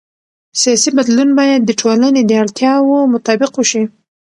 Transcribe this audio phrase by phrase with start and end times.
[0.61, 3.83] سیاسي بدلون باید د ټولنې د اړتیاوو مطابق وشي